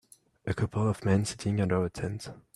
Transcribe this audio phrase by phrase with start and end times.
[0.47, 2.31] A couple of men sitting under a tent